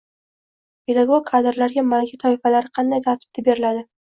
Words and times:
Pedagog 0.91 1.27
kadrlarga 1.35 1.85
malaka 1.91 2.19
toifalari 2.27 2.75
qanday 2.79 3.07
tartibda 3.11 3.49
beriladi? 3.51 3.89